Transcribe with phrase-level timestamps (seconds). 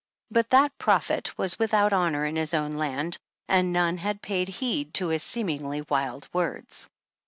[0.31, 4.95] But that prophet was without honor in his own land, and none had paid heed
[4.95, 6.87] to his seemingly wild words.